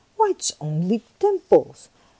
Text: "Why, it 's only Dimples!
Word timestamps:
"Why, 0.17 0.31
it 0.31 0.41
's 0.41 0.51
only 0.59 1.03
Dimples! 1.19 1.89